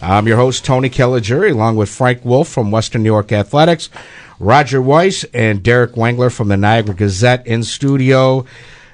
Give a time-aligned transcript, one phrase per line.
[0.00, 3.90] I'm your host, Tony Caligiuri, along with Frank Wolf from Western New York Athletics,
[4.38, 8.44] Roger Weiss, and Derek Wengler from the Niagara Gazette in studio.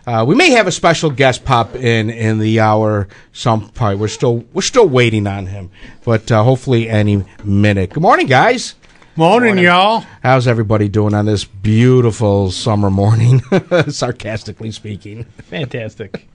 [0.07, 3.07] Uh, we may have a special guest pop in in the hour.
[3.33, 5.71] Some part we're still we're still waiting on him,
[6.05, 7.91] but uh, hopefully any minute.
[7.91, 8.75] Good morning, guys.
[9.17, 10.05] Morning, morning, y'all.
[10.23, 13.41] How's everybody doing on this beautiful summer morning?
[13.89, 15.25] Sarcastically speaking.
[15.25, 16.27] Fantastic.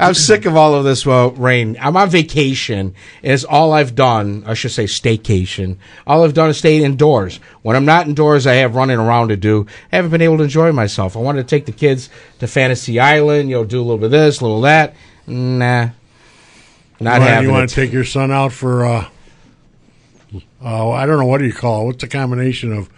[0.00, 1.76] I'm sick of all of this well, rain.
[1.80, 2.94] I'm on vacation.
[3.22, 4.42] It's all I've done.
[4.46, 5.76] I should say staycation.
[6.06, 7.38] All I've done is stay indoors.
[7.62, 9.66] When I'm not indoors, I have running around to do.
[9.92, 11.16] I haven't been able to enjoy myself.
[11.16, 12.08] I wanted to take the kids
[12.40, 13.48] to Fantasy Island.
[13.48, 14.94] You know, do a little bit of this, a little of that.
[15.26, 15.90] Nah,
[16.98, 17.48] not well, having.
[17.48, 18.84] You want to take your son out for?
[18.84, 19.08] uh
[20.64, 21.84] uh, I don't know what do you call it.
[21.86, 22.88] What's the combination of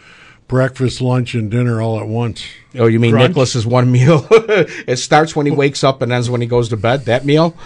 [0.48, 2.44] breakfast, lunch, and dinner all at once.
[2.74, 3.28] Oh, you mean Crunch?
[3.28, 4.26] Nicholas's one meal?
[4.30, 7.04] it starts when he wakes up and ends when he goes to bed.
[7.06, 7.56] That meal.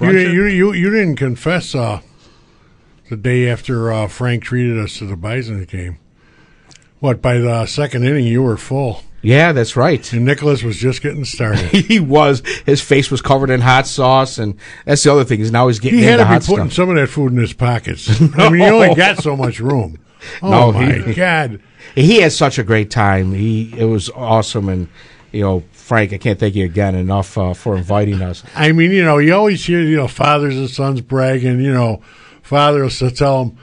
[0.00, 2.00] You, you, you you didn't confess uh,
[3.08, 5.98] the day after uh, Frank treated us to the Bison game.
[6.98, 9.02] What by the second inning you were full.
[9.22, 10.12] Yeah, that's right.
[10.12, 11.66] And Nicholas was just getting started.
[11.70, 12.42] he was.
[12.66, 15.78] His face was covered in hot sauce, and that's the other thing is now he's
[15.78, 16.00] getting.
[16.00, 16.72] He had to be putting stuff.
[16.72, 18.08] some of that food in his pockets.
[18.36, 19.98] I mean, he only got so much room.
[20.42, 21.60] Oh no, my he, God!
[21.94, 23.32] He had such a great time.
[23.32, 24.88] He it was awesome, and
[25.30, 28.42] you know, Frank, I can't thank you again enough uh, for inviting us.
[28.54, 31.60] I mean, you know, you always hear you know fathers and sons bragging.
[31.60, 32.02] You know,
[32.42, 33.58] father will tell him,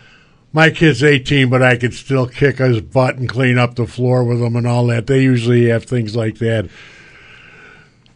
[0.54, 4.24] "My kid's 18, but I could still kick his butt and clean up the floor
[4.24, 6.70] with him and all that." They usually have things like that.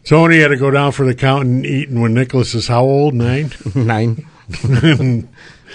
[0.03, 2.84] Tony had to go down for the count and eat, and when Nicholas is how
[2.84, 3.14] old?
[3.14, 3.52] Nine.
[3.75, 4.28] Nine.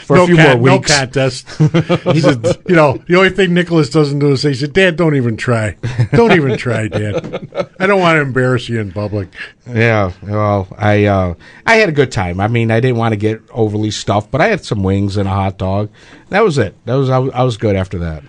[0.08, 0.88] for no a few more weeks.
[0.88, 1.48] No contest.
[1.58, 4.96] he said, you know, the only thing Nicholas doesn't do is say, he said, Dad,
[4.96, 5.76] don't even try.
[6.12, 7.70] Don't even try, Dad.
[7.78, 9.28] I don't want to embarrass you in public.
[9.68, 11.34] Yeah, well, I uh,
[11.66, 12.40] I had a good time.
[12.40, 15.28] I mean, I didn't want to get overly stuffed, but I had some wings and
[15.28, 15.90] a hot dog.
[16.30, 16.74] That was it.
[16.86, 18.22] That was I was, I was good after that.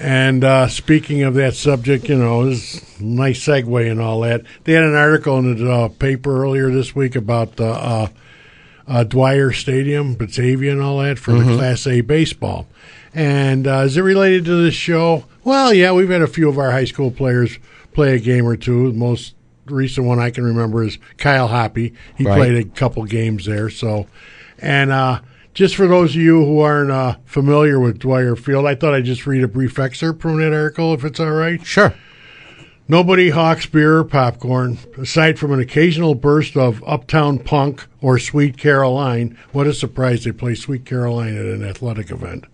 [0.00, 4.42] And uh, speaking of that subject, you know, this nice segue and all that.
[4.64, 8.10] They had an article in the uh, paper earlier this week about the
[8.86, 11.50] uh, Dwyer Stadium, Batavia, and all that for mm-hmm.
[11.50, 12.66] the Class A baseball.
[13.14, 15.24] And uh, is it related to this show?
[15.44, 17.58] Well, yeah, we've had a few of our high school players
[17.92, 18.90] play a game or two.
[18.90, 19.34] The most
[19.66, 21.94] recent one I can remember is Kyle Hoppy.
[22.16, 22.36] He right.
[22.36, 23.68] played a couple games there.
[23.70, 24.06] So,
[24.58, 25.20] and uh,
[25.54, 29.04] just for those of you who aren't uh, familiar with Dwyer Field, I thought I'd
[29.04, 31.64] just read a brief excerpt from that article, if it's all right.
[31.64, 31.94] Sure.
[32.88, 38.58] Nobody hawks beer or popcorn, aside from an occasional burst of uptown punk or Sweet
[38.58, 39.38] Caroline.
[39.52, 42.44] What a surprise they play Sweet Caroline at an athletic event.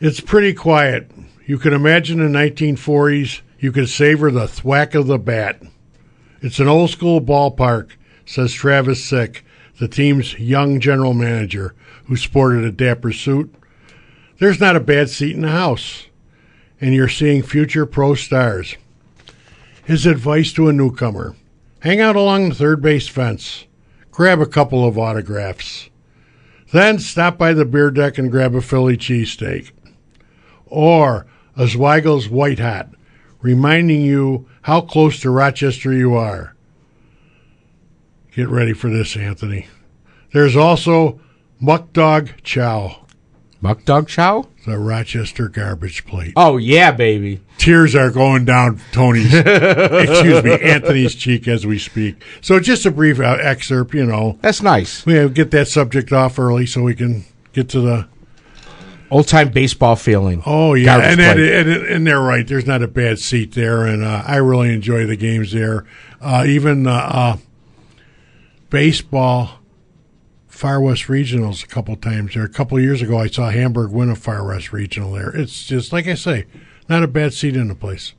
[0.00, 1.10] It's pretty quiet.
[1.46, 3.40] You can imagine the 1940s.
[3.58, 5.60] You can savor the thwack of the bat.
[6.40, 7.90] It's an old school ballpark,
[8.24, 9.44] says Travis Sick,
[9.80, 11.74] the team's young general manager,
[12.04, 13.52] who sported a dapper suit.
[14.38, 16.06] There's not a bad seat in the house,
[16.80, 18.76] and you're seeing future pro stars.
[19.88, 21.34] His advice to a newcomer
[21.80, 23.64] hang out along the third base fence,
[24.10, 25.88] grab a couple of autographs,
[26.72, 29.70] then stop by the beer deck and grab a Philly cheesesteak.
[30.66, 31.26] Or
[31.56, 32.90] a Zweigle's White Hat,
[33.40, 36.54] reminding you how close to Rochester you are.
[38.36, 39.68] Get ready for this, Anthony.
[40.34, 41.18] There's also
[41.60, 43.06] Muck Dog Chow.
[43.62, 44.48] Muck Dog Chow?
[44.68, 46.32] The Rochester garbage plate.
[46.36, 52.22] Oh, yeah, baby tears are going down Tony's, excuse me, Anthony's cheek as we speak.
[52.40, 54.38] So just a brief uh, excerpt, you know.
[54.40, 55.04] That's nice.
[55.04, 58.08] We get that subject off early so we can get to the
[59.10, 60.42] old time baseball feeling.
[60.46, 62.46] Oh yeah, and, and, and, and they're right.
[62.46, 65.84] There's not a bad seat there, and uh, I really enjoy the games there.
[66.20, 67.36] Uh, even uh, uh
[68.70, 69.60] baseball
[70.58, 72.42] Far West regionals a couple times there.
[72.42, 75.30] A couple years ago, I saw Hamburg win a Far West regional there.
[75.30, 76.46] It's just like I say,
[76.88, 78.14] not a bad seat in the place.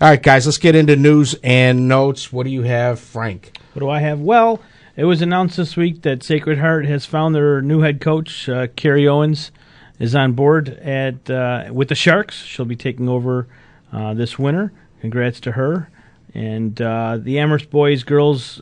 [0.00, 2.32] All right, guys, let's get into news and notes.
[2.32, 3.56] What do you have, Frank?
[3.74, 4.18] What do I have?
[4.18, 4.60] Well,
[4.96, 8.66] it was announced this week that Sacred Heart has found their new head coach, uh,
[8.74, 9.52] Carrie Owens,
[10.00, 12.42] is on board at uh, with the Sharks.
[12.42, 13.46] She'll be taking over
[13.92, 14.72] uh, this winter.
[15.00, 15.90] Congrats to her.
[16.34, 18.60] And uh, the Amherst boys girls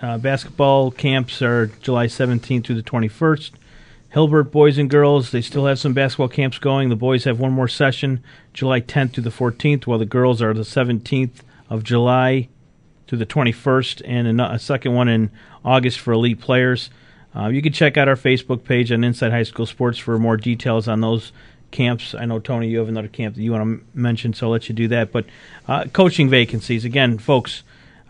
[0.00, 3.52] uh, basketball camps are July 17th through the 21st.
[4.10, 6.88] Hilbert boys and girls, they still have some basketball camps going.
[6.88, 8.22] The boys have one more session,
[8.52, 12.48] July 10th through the 14th, while the girls are the 17th of July
[13.06, 15.30] through the 21st, and a, second one in
[15.64, 16.90] August for elite players.
[17.34, 20.36] Uh, you can check out our Facebook page on Inside High School Sports for more
[20.36, 21.30] details on those
[21.70, 22.14] camps.
[22.14, 24.68] I know Tony, you have another camp that you want to mention, so I'll let
[24.68, 25.12] you do that.
[25.12, 25.26] But
[25.68, 27.62] uh, coaching vacancies again, folks.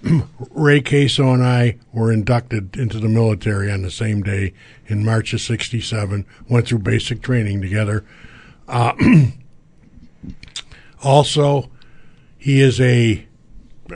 [0.51, 4.53] Ray Queso and I were inducted into the military on the same day
[4.87, 8.05] in March of 67, went through basic training together.
[8.67, 8.93] Uh,
[11.03, 11.69] also,
[12.37, 13.25] he is a,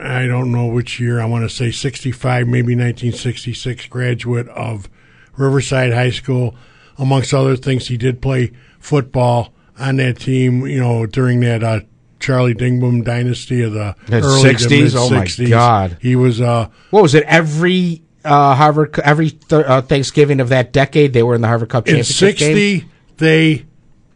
[0.00, 4.88] I don't know which year, I want to say 65, maybe 1966 graduate of
[5.36, 6.54] Riverside High School.
[6.98, 11.80] Amongst other things, he did play football on that team, you know, during that uh,
[12.20, 14.94] Charlie Dingboom dynasty of the early 60s.
[14.96, 15.96] Oh my God!
[16.00, 16.40] He was.
[16.40, 17.24] Uh, what was it?
[17.24, 21.70] Every uh, Harvard, every th- uh, Thanksgiving of that decade, they were in the Harvard
[21.70, 22.28] Cup championship.
[22.28, 22.78] in '60.
[22.80, 22.90] Game?
[23.16, 23.66] They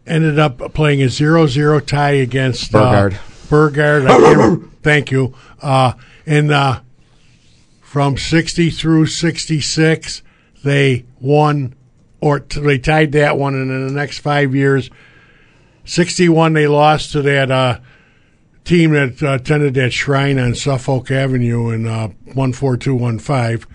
[0.07, 3.09] ended up playing a 0-0 tie against uh,
[3.49, 4.05] Burgard.
[4.05, 4.71] Burgard.
[4.83, 5.35] thank you.
[5.63, 5.95] Uh,
[6.27, 6.81] and uh,
[7.81, 10.23] from 60 through 66,
[10.63, 11.75] they won,
[12.21, 14.91] or t- they tied that one, and in the next five years,
[15.85, 17.79] 61 they lost to that uh,
[18.65, 23.71] team that uh, attended that shrine on Suffolk Avenue in uh, 14215.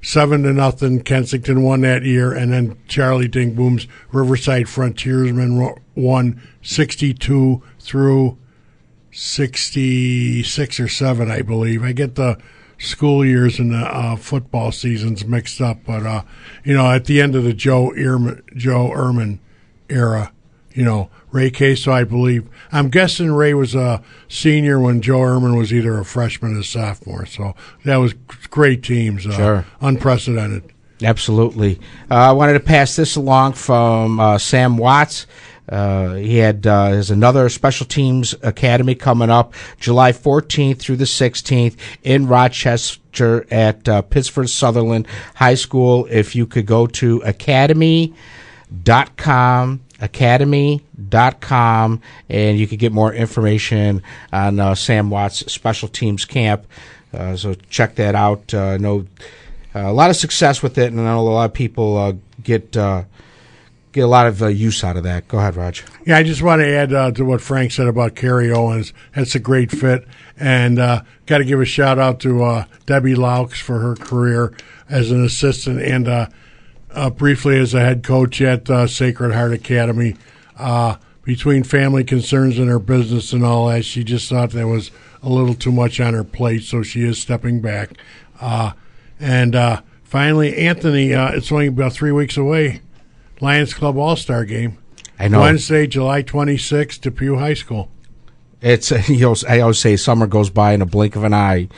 [0.00, 1.02] Seven to nothing.
[1.02, 8.38] Kensington won that year, and then Charlie Dingboom's Riverside Frontiersmen won 62 through
[9.10, 11.82] 66 or 7, I believe.
[11.82, 12.38] I get the
[12.78, 16.22] school years and the uh, football seasons mixed up, but, uh,
[16.64, 19.40] you know, at the end of the Joe, Ehrmann, Joe Ehrmann
[19.88, 20.32] era,
[20.72, 22.48] you know, Ray Queso, I believe.
[22.72, 26.64] I'm guessing Ray was a senior when Joe Ehrmann was either a freshman or a
[26.64, 27.26] sophomore.
[27.26, 28.14] So that was
[28.50, 29.26] great teams.
[29.26, 29.66] Uh, sure.
[29.80, 30.72] Unprecedented.
[31.02, 31.78] Absolutely.
[32.10, 35.26] Uh, I wanted to pass this along from uh, Sam Watts.
[35.68, 41.04] Uh, he had uh, there's another special teams academy coming up July 14th through the
[41.04, 46.06] 16th in Rochester at uh, Pittsford Sutherland High School.
[46.10, 48.14] If you could go to academy.com
[50.00, 54.02] academy.com and you can get more information
[54.32, 56.64] on uh, Sam Watts Special Teams Camp.
[57.12, 58.54] Uh, so check that out.
[58.54, 59.06] Uh, I know
[59.74, 62.12] uh, a lot of success with it, and I know a lot of people uh,
[62.42, 63.04] get uh,
[63.92, 65.26] get a lot of use out of that.
[65.28, 65.84] Go ahead, Raj.
[66.04, 68.92] Yeah, I just want to add to what Frank said about Carrie Owens.
[69.14, 73.80] That's a great fit, and got to give a shout out to Debbie Laux for
[73.80, 74.52] her career
[74.88, 76.06] as an assistant and
[76.98, 80.16] uh, briefly as a head coach at uh, Sacred Heart Academy.
[80.56, 84.90] Uh, between family concerns and her business and all that, she just thought there was
[85.22, 87.90] a little too much on her plate, so she is stepping back.
[88.40, 88.72] Uh,
[89.20, 92.80] and uh, finally, Anthony, uh, it's only about three weeks away.
[93.40, 94.78] Lions Club All Star Game.
[95.18, 95.40] I know.
[95.40, 97.90] Wednesday, July 26th, Depew High School.
[98.60, 101.68] It's you know, I always say summer goes by in a blink of an eye.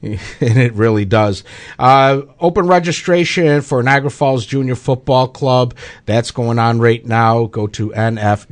[0.02, 1.44] and it really does.
[1.78, 5.74] Uh, open registration for Niagara Falls Junior Football Club.
[6.06, 7.44] That's going on right now.
[7.44, 8.42] Go to nfjfc.com.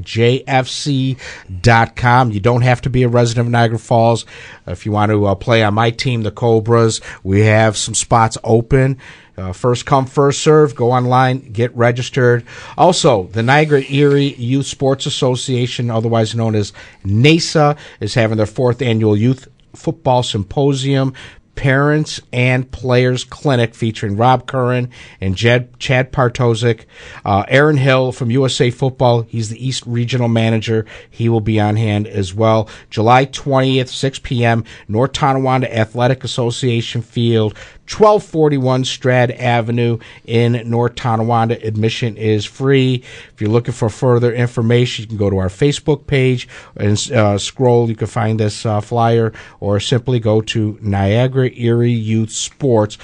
[2.33, 4.27] You don't have to be a resident of Niagara Falls.
[4.67, 8.37] If you want to uh, play on my team, the Cobras, we have some spots
[8.45, 8.99] open.
[9.39, 10.75] Uh, first come, first serve.
[10.75, 12.45] Go online, get registered.
[12.77, 16.75] Also, the Niagara Erie Youth Sports Association, otherwise known as
[17.07, 21.15] NASA, is having their fourth annual youth football symposium
[21.59, 26.85] parents and players clinic featuring Rob Curran and Jed, Chad Partozik.
[27.25, 30.87] Uh, Aaron Hill from USA Football, he's the East Regional Manager.
[31.11, 32.69] He will be on hand as well.
[32.91, 37.57] July 20th, 6 p.m., North Tonawanda Athletic Association Field.
[37.89, 41.65] 1241 Strad Avenue in North Tonawanda.
[41.67, 43.03] Admission is free.
[43.33, 47.39] If you're looking for further information, you can go to our Facebook page and uh,
[47.39, 47.89] scroll.
[47.89, 52.99] You can find this uh, flyer or simply go to Niagara Erie Youth Sports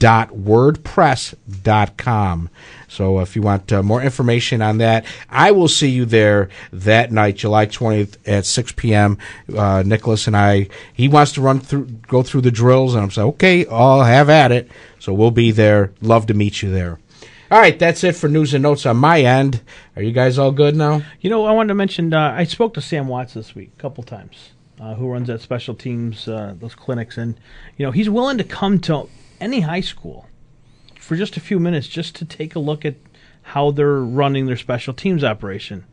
[0.00, 2.50] wordpress.com.
[2.90, 7.12] So if you want uh, more information on that, I will see you there that
[7.12, 9.16] night, July 20th at 6 p.m.
[9.56, 13.10] Uh, Nicholas and I, he wants to run through, go through the drills, and I'm
[13.12, 14.68] saying, okay, I'll have at it.
[14.98, 15.92] So we'll be there.
[16.00, 16.98] Love to meet you there.
[17.48, 19.60] All right, that's it for news and notes on my end.
[19.94, 21.02] Are you guys all good now?
[21.20, 23.80] You know, I wanted to mention uh, I spoke to Sam Watts this week a
[23.80, 27.38] couple times, uh, who runs that special teams, uh, those clinics, and
[27.76, 29.08] you know he's willing to come to
[29.40, 30.26] any high school
[31.10, 32.94] for just a few minutes just to take a look at
[33.42, 35.84] how they're running their special teams operation.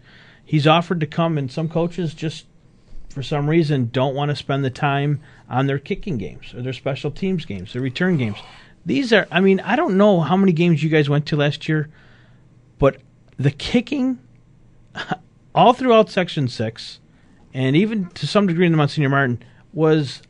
[0.46, 2.46] He's offered to come, and some coaches just
[3.10, 5.20] for some reason don't want to spend the time
[5.50, 8.38] on their kicking games or their special teams games, their return games.
[8.86, 11.68] These are, I mean, I don't know how many games you guys went to last
[11.68, 11.90] year,
[12.78, 12.98] but
[13.38, 14.20] the kicking
[15.56, 17.00] all throughout Section 6
[17.56, 19.42] and even to some degree in the Monsignor Martin
[19.74, 20.22] was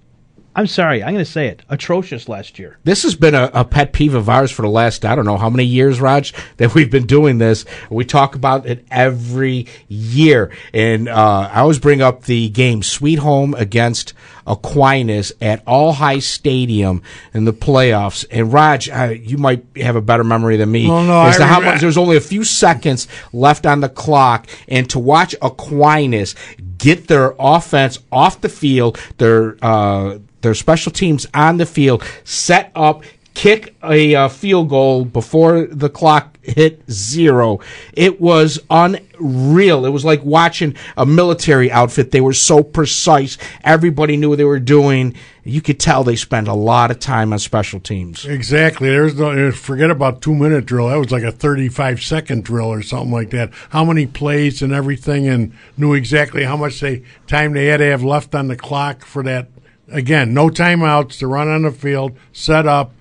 [0.58, 2.80] I'm sorry, I'm going to say it, atrocious last year.
[2.84, 5.38] This has been a, a, pet peeve of ours for the last, I don't know
[5.38, 7.64] how many years, Raj, that we've been doing this.
[7.92, 10.52] We talk about it every year.
[10.74, 14.16] And uh, I always bring up the game Sweet Home against
[14.48, 17.04] Aquinas at All High Stadium
[17.36, 18.26] in the playoffs.
[18.32, 20.88] And Raj, uh, you might have a better memory than me.
[20.88, 23.82] Well, no, as I to how remember- much, there's only a few seconds left on
[23.82, 24.48] the clock.
[24.68, 26.34] And to watch Aquinas
[26.80, 32.72] get their offense off the field, their uh, their special teams on the field, set
[32.76, 33.04] up,
[33.38, 37.60] kick a uh, field goal before the clock hit zero.
[37.94, 39.86] It was unreal.
[39.86, 42.10] It was like watching a military outfit.
[42.10, 43.38] They were so precise.
[43.64, 45.14] Everybody knew what they were doing.
[45.44, 48.26] You could tell they spent a lot of time on special teams.
[48.26, 48.90] Exactly.
[48.90, 50.88] There's no forget about two minute drill.
[50.88, 53.52] That was like a thirty five second drill or something like that.
[53.70, 57.86] How many plays and everything, and knew exactly how much they time they had to
[57.86, 59.50] have left on the clock for that.
[59.90, 62.94] Again, no timeouts to run on the field, set up,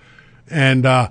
[0.49, 1.09] and uh,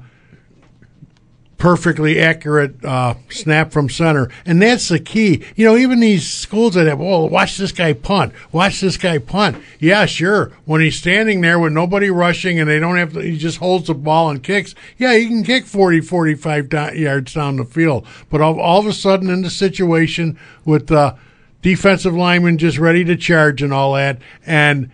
[1.58, 4.29] perfectly accurate uh, snap from center.
[4.46, 5.44] And that's the key.
[5.55, 9.17] You know, even these schools that have, oh, watch this guy punt, watch this guy
[9.17, 9.58] punt.
[9.79, 10.51] Yeah, sure.
[10.65, 13.88] When he's standing there with nobody rushing and they don't have to, he just holds
[13.88, 14.75] the ball and kicks.
[14.98, 18.05] Yeah, he can kick 40, 45 down, yards down the field.
[18.29, 21.17] But all, all of a sudden in the situation with the
[21.62, 24.91] defensive lineman just ready to charge and all that, and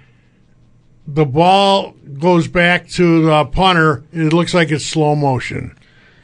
[1.07, 5.77] the ball goes back to the punter, it looks like it's slow motion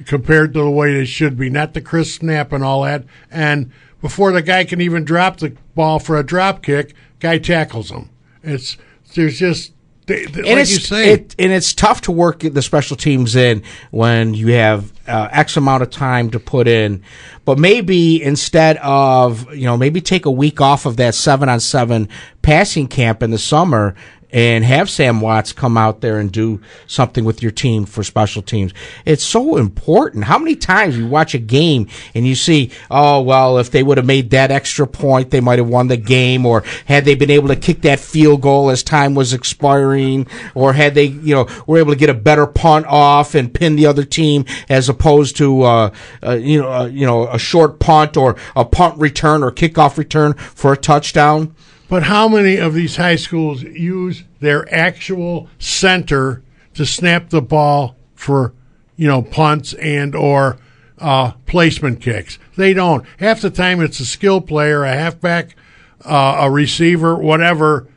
[0.06, 3.04] compared to the way it should be, not the crisp snap and all that.
[3.32, 7.92] And before the guy can even drop the ball for a drop kick, guy tackles
[7.92, 8.10] him.
[8.44, 8.78] It's
[9.16, 9.74] there's just
[10.08, 13.62] they, they, and like it's it, and it's tough to work the special teams in
[13.92, 17.04] when you have uh, X amount of time to put in.
[17.44, 21.60] But maybe instead of you know maybe take a week off of that seven on
[21.60, 22.08] seven
[22.42, 23.96] passing camp in the summer
[24.32, 28.42] and have Sam Watts come out there and do something with your team for special
[28.42, 28.74] teams.
[29.06, 30.26] It's so important.
[30.26, 33.98] How many times you watch a game and you see, oh, well, if they would
[33.98, 37.32] have made that extra point, they might have won the game, or had they been
[37.32, 41.48] able to kick that field goal as time was expiring, or had they, you know,
[41.66, 45.38] were able to get a better punt off and pin the other team as opposed
[45.38, 45.94] to, uh,
[46.24, 49.98] uh, you know, uh, you know, a short punt or a punt return or kickoff
[49.98, 51.56] return for a touchdown.
[51.90, 57.96] But how many of these high schools use their actual center to snap the ball
[58.14, 58.54] for,
[58.98, 60.58] you know, punts and or
[61.00, 62.40] uh, placement kicks?
[62.58, 63.06] They don't.
[63.20, 65.56] Half the time it's a skill player, a halfback,
[66.04, 67.88] uh, a receiver, whatever,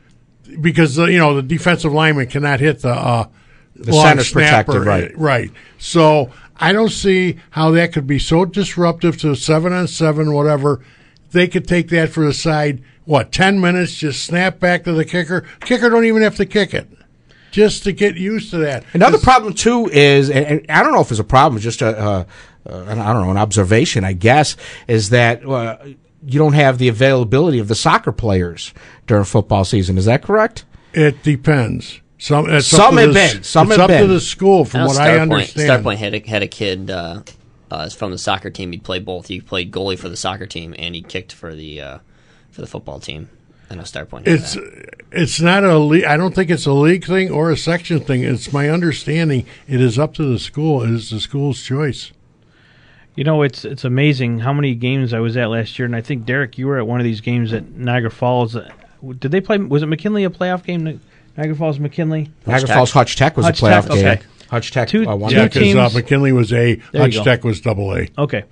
[0.61, 3.27] because the, you know the defensive lineman cannot hit the uh,
[3.75, 4.79] The center's snapper.
[4.79, 5.17] protected, right.
[5.17, 5.51] Right.
[5.77, 10.81] So I don't see how that could be so disruptive to seven on seven, whatever.
[11.31, 12.83] They could take that for the side.
[13.11, 13.93] What ten minutes?
[13.95, 15.41] Just snap back to the kicker.
[15.59, 16.87] Kicker don't even have to kick it.
[17.51, 18.85] just to get used to that.
[18.93, 21.87] Another problem too is, and, and I don't know if it's a problem, just a,
[21.87, 22.23] uh,
[22.65, 24.55] uh, I don't know, an observation, I guess,
[24.87, 25.77] is that uh,
[26.25, 28.73] you don't have the availability of the soccer players
[29.07, 29.97] during football season.
[29.97, 30.63] Is that correct?
[30.93, 31.99] It depends.
[32.17, 33.43] Some it's Some up to have the, been.
[33.43, 35.83] Some it's have up to the school, from Now, what I understand.
[35.83, 37.23] Starpoint had a, had a kid uh,
[37.69, 38.71] uh, from the soccer team.
[38.71, 39.27] He played both.
[39.27, 41.97] He played goalie for the soccer team and he kicked for the uh,
[42.51, 43.29] for the football team.
[43.69, 44.27] I know Starpoint.
[44.27, 44.57] Had It's
[45.11, 46.03] it's not a league.
[46.03, 48.23] I don't think it's a league thing or a section thing.
[48.23, 49.45] It's my understanding.
[49.67, 50.83] It is up to the school.
[50.83, 52.11] It is the school's choice.
[53.15, 56.01] You know, it's it's amazing how many games I was at last year, and I
[56.01, 58.55] think Derek, you were at one of these games at Niagara Falls.
[58.55, 58.69] Uh,
[59.19, 59.57] Did they play?
[59.57, 60.83] Was it McKinley a playoff game?
[60.83, 60.99] Ni-
[61.37, 62.29] Niagara Falls McKinley.
[62.45, 62.75] Niagara Tech.
[62.77, 64.05] Falls Hutch Tech was Hutch a playoff Tech, game.
[64.07, 64.21] okay.
[64.49, 67.21] Hutch Tech Two- uh, won two Yeah, teams- because uh, McKinley was A, There Hutch.
[67.21, 68.07] Tech was double A.
[68.17, 68.43] Okay,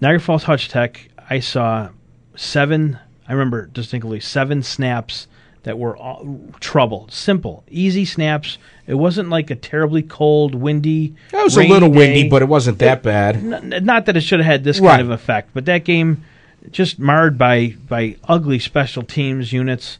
[0.00, 1.08] Niagara Falls Hutch Tech.
[1.28, 1.88] I saw
[2.36, 2.98] seven.
[3.28, 5.26] I remember distinctly seven snaps
[5.62, 8.58] that were all, trouble, simple, easy snaps.
[8.86, 11.14] It wasn't like a terribly cold, windy.
[11.32, 12.28] It was a rainy little windy, day.
[12.28, 13.36] but it wasn't that bad.
[13.36, 14.90] N- not that it should have had this Right.
[14.96, 16.22] kind of effect, but that game
[16.70, 19.98] just marred by by ugly special teams units.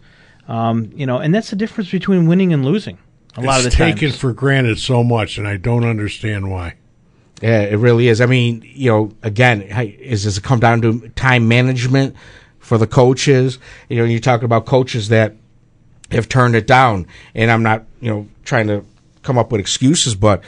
[0.48, 2.98] Um, you know, and that's the difference between winning and losing.
[3.36, 4.16] A lot of the it's taken times.
[4.18, 6.74] for granted so much, and I don't understand why.
[7.42, 8.20] Yeah, it really is.
[8.20, 12.14] I mean, you know, again, hi- is does it come down to time management
[12.64, 13.58] for the coaches?
[13.88, 15.34] You know, you talk about coaches that
[16.10, 18.84] have turned it down, and I'm not, you know, trying to
[19.22, 20.42] come up with excuses, but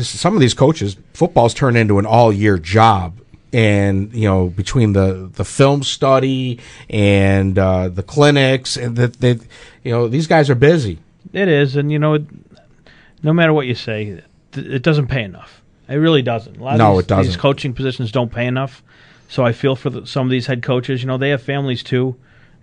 [0.00, 3.18] some of these coaches, football's turned into an all year job.
[3.54, 9.32] And you know, between the, the film study and uh, the clinics, and that they,
[9.84, 10.98] you know, these guys are busy.
[11.34, 12.24] It is, and you know, it-
[13.22, 14.22] no matter what you say,
[14.54, 15.60] it doesn't pay enough.
[15.88, 16.56] It really doesn't.
[16.56, 17.24] A lot of No, these, it doesn't.
[17.26, 18.82] These coaching positions don't pay enough.
[19.32, 21.00] So I feel for the, some of these head coaches.
[21.00, 22.16] You know, they have families too,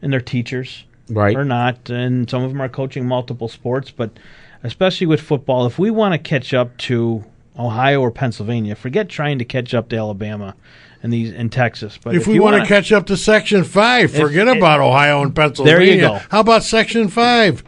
[0.03, 1.35] and they're teachers, Right.
[1.35, 3.89] Or not, and some of them are coaching multiple sports.
[3.89, 4.11] But
[4.61, 7.23] especially with football, if we want to catch up to
[7.57, 10.53] Ohio or Pennsylvania, forget trying to catch up to Alabama
[11.01, 11.97] and these in Texas.
[11.97, 15.23] But If, if, we you want to catch up to Section 5, forget about Ohio
[15.23, 15.79] and Pennsylvania.
[15.79, 16.19] There you go.
[16.29, 17.63] How about Section 5?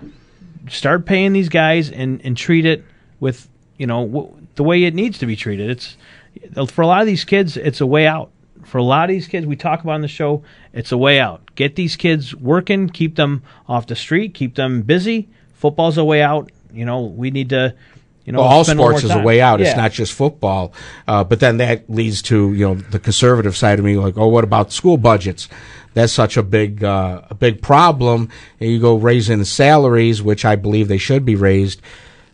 [0.69, 2.85] start paying these guys and, and treat it
[3.19, 5.71] with you know w- the way it needs to be treated.
[5.71, 5.97] It's
[6.71, 8.29] for a lot of these kids, it's a way out.
[8.65, 10.43] For a lot of these kids, we talk about on the show,
[10.73, 11.55] it's a way out.
[11.55, 15.29] Get these kids working, keep them off the street, keep them busy.
[15.53, 16.51] Football's a way out.
[16.73, 17.75] You know, we need to.
[18.23, 19.61] You know, Well, all sports is a way out.
[19.61, 20.73] It's not just football.
[21.07, 24.27] Uh, but then that leads to you know the conservative side of me, like, oh,
[24.27, 25.49] what about school budgets?
[25.95, 28.29] That's such a big uh, a big problem.
[28.59, 31.81] And you go raising salaries, which I believe they should be raised.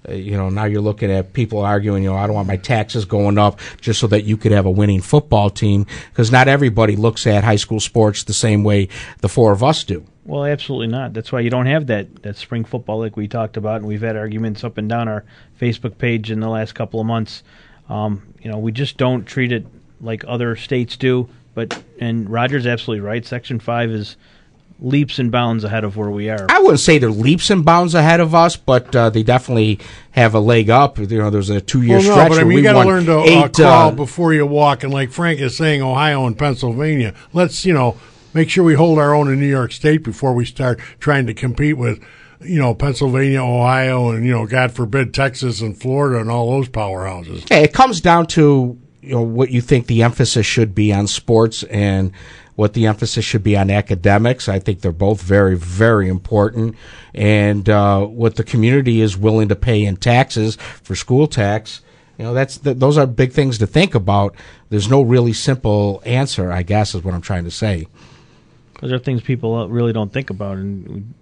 [0.08, 2.58] Uh, you know, now you're looking at people arguing, you know, I don't want my
[2.58, 6.48] taxes going up just so that you could have a winning football team, because not
[6.48, 10.06] everybody looks at high school sports the same way the four of us do.
[10.26, 11.14] Well, absolutely not.
[11.14, 14.02] That's why you don't have that, that spring football like we talked about, and we've
[14.02, 15.24] had arguments up and down our
[15.60, 17.44] Facebook page in the last couple of months.
[17.88, 19.66] Um, you know, we just don't treat it
[20.02, 21.30] like other states do.
[21.54, 23.26] But and Roger's absolutely right.
[23.26, 24.16] Section five is
[24.80, 26.46] leaps and bounds ahead of where we are.
[26.50, 29.80] I wouldn't say they're leaps and bounds ahead of us, but uh, they definitely
[30.12, 31.00] have a leg up.
[31.00, 32.84] You know, there's a two year Well, no, stretch but I mean, we you got
[32.84, 34.84] to learn to uh, crawl uh, before you walk.
[34.84, 37.98] And like Frank is saying, Ohio and Pennsylvania, let's, you know,
[38.34, 41.34] make sure we hold our own in New York State before we start trying to
[41.34, 42.04] compete with,
[42.42, 46.70] you know, Pennsylvania, Ohio, and, you know, God forbid, Texas and Florida and all those
[46.70, 47.50] powerhouses.
[47.50, 51.08] Yeah, it comes down to you know what you think the emphasis should be on
[51.08, 52.12] sports and
[52.56, 54.50] what the emphasis should be on academics.
[54.50, 56.76] I think they're both very, very important,
[57.14, 61.82] and uh, what the community is willing to pay in taxes for school tax.
[62.18, 64.36] You know, that's th- those are big things to think about.
[64.70, 67.88] There's no really simple answer, I guess, is what I'm trying to say.
[68.82, 71.14] Those are things people uh, really don't think about, and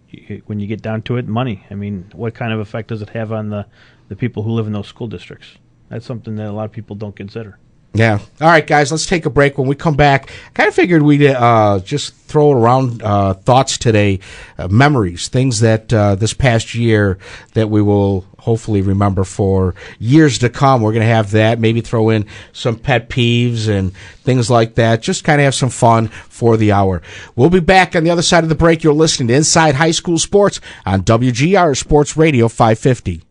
[0.45, 1.65] when you get down to it, money.
[1.69, 3.65] I mean, what kind of effect does it have on the
[4.08, 5.58] the people who live in those school districts?
[5.89, 7.60] That's something that a lot of people don't consider.
[7.95, 8.19] Yeah.
[8.41, 9.58] All right, guys, let's take a break.
[9.58, 13.77] When we come back, I kind of figured we'd uh, just throw around uh, thoughts
[13.77, 14.19] today,
[14.58, 17.17] uh, memories, things that uh, this past year
[17.53, 20.81] that we will hopefully remember for years to come.
[20.81, 25.01] We're going to have that, maybe throw in some pet peeves and things like that.
[25.01, 27.01] Just kind of have some fun for the hour.
[27.38, 28.84] We'll be back on the other side of the break.
[28.84, 33.21] You're listening to Inside High School Sports on WGR Sports Radio 550.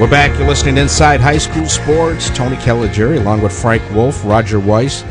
[0.00, 0.38] We're back.
[0.38, 2.30] You're listening Inside High School Sports.
[2.30, 5.04] Tony Caligiuri, along with Frank Wolf, Roger Weiss,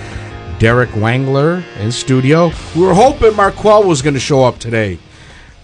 [0.58, 2.52] Derek Wangler in studio.
[2.76, 4.98] We were hoping Marquell was going to show up today,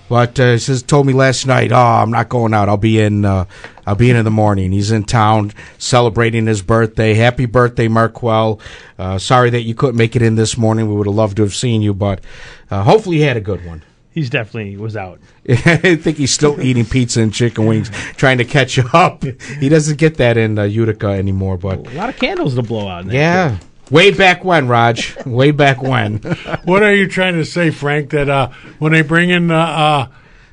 [0.09, 2.69] but uh, he says told me last night, "Oh, I'm not going out.
[2.69, 3.25] I'll be in.
[3.25, 3.45] Uh,
[3.87, 7.15] I'll be in in the morning." He's in town celebrating his birthday.
[7.15, 8.59] Happy birthday, Marquell!
[8.99, 10.87] Uh, sorry that you couldn't make it in this morning.
[10.87, 12.23] We would have loved to have seen you, but
[12.69, 13.81] uh, hopefully you had a good one.
[14.15, 15.19] He's definitely was out.
[15.49, 19.23] I think he's still eating pizza and chicken wings, trying to catch up.
[19.59, 22.87] He doesn't get that in uh, Utica anymore, but A lot of candles to blow
[22.87, 23.01] out.
[23.01, 23.57] in that yeah.
[23.91, 25.15] Way back when, Raj.
[25.25, 26.19] Way back when.
[26.63, 28.09] What are you trying to say, Frank?
[28.11, 28.49] That uh,
[28.79, 30.07] when they bring in the uh,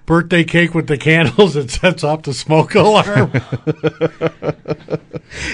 [0.07, 3.31] birthday cake with the candles, it sets off the smoke alarm?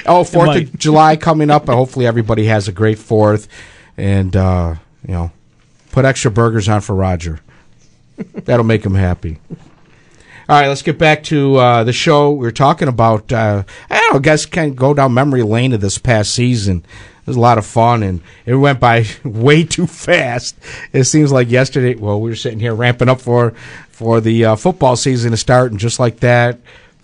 [0.07, 1.68] Oh, Fourth of July coming up.
[1.68, 3.47] and Hopefully, everybody has a great Fourth,
[3.97, 4.75] and uh,
[5.07, 5.31] you know,
[5.92, 7.40] put extra burgers on for Roger.
[8.44, 9.38] That'll make him happy.
[10.48, 12.33] All right, let's get back to uh, the show.
[12.33, 13.31] We are talking about.
[13.31, 14.20] Uh, I don't know.
[14.20, 16.78] Guys, can go down memory lane of this past season.
[16.78, 20.57] It was a lot of fun, and it went by way too fast.
[20.92, 21.96] It seems like yesterday.
[21.96, 23.50] Well, we were sitting here ramping up for
[23.90, 26.59] for the uh, football season to start, and just like that,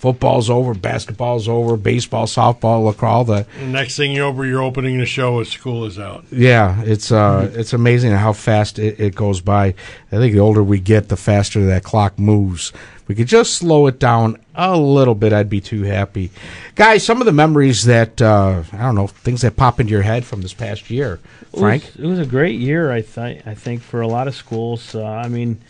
[0.04, 3.14] football's over, basketball's over, baseball, softball, lacrosse.
[3.14, 6.26] all The Next thing you know, you're opening the show as school is out.
[6.30, 9.68] yeah, it's uh, it's amazing how fast it, it goes by.
[10.12, 12.70] I think the older we get, the faster that clock moves.
[13.00, 16.30] If we could just slow it down a little bit, I'd be too happy.
[16.74, 20.02] Guys, some of the memories that uh, I don't know, things that pop into your
[20.02, 21.18] head from this past year,
[21.58, 21.82] Frank.
[21.84, 24.34] It was, it was a great year, I th- I think, for a lot of
[24.34, 24.94] schools.
[24.94, 25.62] Uh, I mean,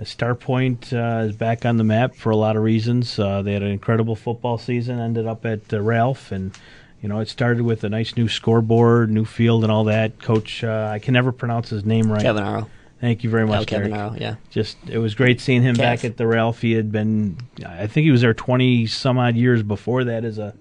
[0.00, 3.18] Starpoint uh, is back on the map for a lot of reasons.
[3.18, 4.98] Uh, they had an incredible football season.
[4.98, 6.56] Ended up at uh, Ralph, and
[7.00, 10.20] you know it started with a nice new scoreboard, new field, and all that.
[10.20, 12.22] Coach, uh, I can never pronounce his name right.
[12.22, 12.68] Kevin Arrow.
[13.00, 13.92] Thank you very much, Kevin.
[13.92, 14.36] Arrow, yeah.
[14.50, 15.78] Just it was great seeing him Kev.
[15.78, 16.60] back at the Ralph.
[16.60, 20.38] He had been, I think he was there twenty some odd years before that as
[20.38, 20.54] a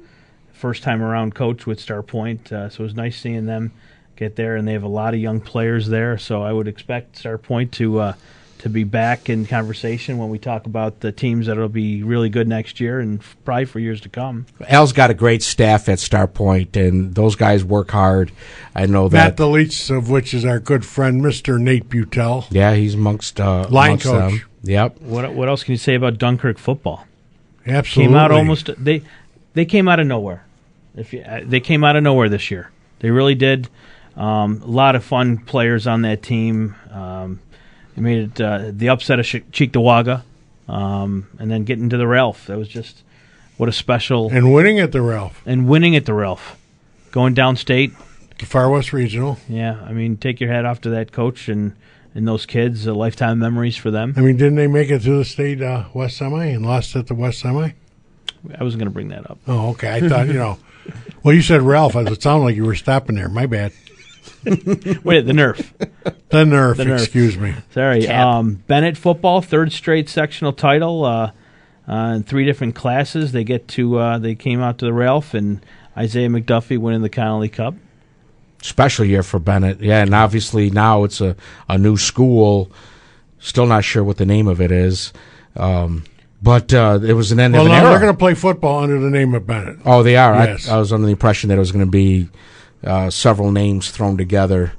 [0.51, 2.51] first time around coach with Starpoint.
[2.51, 3.71] Uh, so it was nice seeing them
[4.15, 6.17] get there, and they have a lot of young players there.
[6.19, 8.13] So I would expect Starpoint to uh,
[8.63, 12.47] to be back in conversation when we talk about the teams that'll be really good
[12.47, 14.45] next year and probably for years to come.
[14.69, 18.31] Al's got a great staff at Starpoint, and those guys work hard.
[18.73, 19.35] I know that.
[19.35, 19.37] that.
[19.37, 21.59] the least of which is our good friend, Mr.
[21.59, 22.47] Nate Butel.
[22.51, 24.31] yeah, he's amongst uh, Line amongst coach.
[24.31, 24.41] them.
[24.63, 25.01] Yep.
[25.01, 27.05] What what else can you say about Dunkirk football?
[27.67, 28.13] Absolutely.
[28.13, 29.01] came out almost they
[29.55, 30.45] they came out of nowhere.
[30.95, 33.67] If you, uh, they came out of nowhere this year, they really did.
[34.15, 36.75] Um, a lot of fun players on that team.
[36.91, 37.41] Um,
[37.95, 40.23] they made it uh, the upset of Ch- Cheektowaga,
[40.67, 42.47] um, and then getting to the Ralph.
[42.47, 43.03] That was just
[43.57, 46.57] what a special and, winning at the Ralph, and winning at the Ralph,
[47.11, 47.93] going downstate.
[48.39, 49.37] the Far West Regional.
[49.47, 51.75] Yeah, I mean, take your hat off to that coach and
[52.15, 52.87] and those kids.
[52.87, 54.13] Uh, lifetime memories for them.
[54.17, 57.07] I mean, didn't they make it to the state uh, West Semi and lost at
[57.07, 57.73] the West Semi?
[58.59, 59.39] I wasn't going to bring that up.
[59.47, 59.89] Oh, okay.
[59.93, 60.57] I thought, you know.
[61.23, 61.95] Well, you said Ralph.
[61.95, 63.29] It sounded like you were stopping there.
[63.29, 63.71] My bad.
[65.03, 65.57] Wait, the Nerf.
[66.29, 66.99] The Nerf, The Nerf.
[67.01, 67.53] excuse me.
[67.71, 68.07] Sorry.
[68.07, 71.31] Um, Bennett football, third straight sectional title uh,
[71.87, 73.31] uh, in three different classes.
[73.31, 75.65] They get to uh, they came out to the Ralph and
[75.97, 77.75] Isaiah McDuffie winning the Connolly Cup.
[78.61, 79.79] special year for Bennett.
[79.81, 81.35] Yeah, and obviously now it's a,
[81.69, 82.71] a new school.
[83.39, 85.11] Still not sure what the name of it is.
[85.55, 86.05] Um,
[86.41, 87.89] but uh, it was an end Well, of an now era.
[87.91, 89.79] they're going to play football under the name of Bennett.
[89.85, 90.33] oh, they are.
[90.35, 90.67] Yes.
[90.67, 92.27] I, I was under the impression that it was going to be
[92.83, 94.73] uh, several names thrown together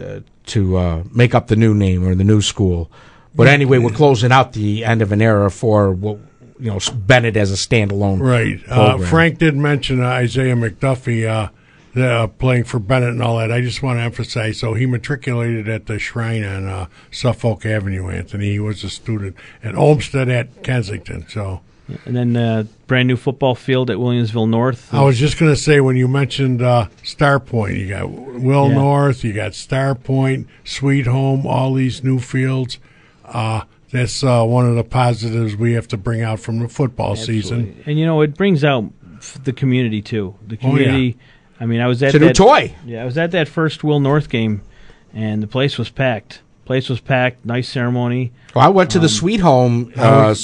[0.00, 2.90] uh, to uh, make up the new name or the new school.
[3.34, 6.18] But anyway, we're closing out the end of an era for what
[6.58, 8.20] you know Bennett as a standalone.
[8.20, 8.60] Right.
[8.66, 8.98] Uh.
[8.98, 11.50] Frank did mention uh, Isaiah McDuffie uh,
[11.96, 13.50] the, uh, playing for Bennett and all that.
[13.50, 14.58] I just want to emphasize.
[14.58, 18.52] So he matriculated at the Shrine on uh, Suffolk Avenue, Anthony.
[18.52, 21.26] He was a student at Olmsted at Kensington.
[21.28, 21.62] So
[22.04, 24.92] And then uh, brand new football field at Williamsville North.
[24.92, 28.74] I was just going to say when you mentioned uh, Starpoint, you got Will Yeah.
[28.74, 32.78] North, you got Starpoint, Sweet Home, all these new fields.
[33.24, 37.14] Uh, that's uh, one of the positives we have to bring out from the football
[37.14, 37.80] season.
[37.86, 38.84] and you know it brings out
[39.44, 40.34] the community too.
[40.46, 40.84] The Oh, yeah.
[40.84, 41.16] community.
[41.60, 42.74] I mean, I was at It's a new toy.
[42.84, 44.60] Yeah, I was at that first Will North game,
[45.14, 46.40] and the place was packed.
[46.66, 47.46] Place was packed.
[47.46, 48.32] Nice ceremony.
[48.54, 49.92] Well, I went Um, to the Sweet Home.
[49.96, 50.34] Uh,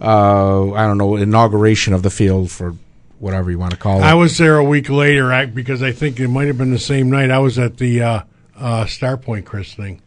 [0.00, 2.74] uh, I don't know inauguration of the field for
[3.18, 4.04] whatever you want to call it.
[4.04, 6.78] I was there a week later I, because I think it might have been the
[6.78, 7.30] same night.
[7.30, 8.20] I was at the uh,
[8.56, 10.00] uh, Starpoint Chris thing.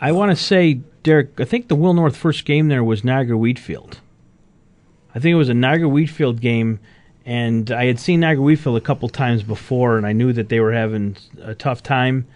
[0.00, 3.36] I want to say, Derek, I think the Will North first game there was Niagara
[3.36, 4.00] Wheatfield.
[5.14, 6.78] I think it was a Niagara Wheatfield game,
[7.26, 10.60] and I had seen Niagara Wheatfield a couple times before, and I knew that they
[10.60, 12.26] were having a tough time.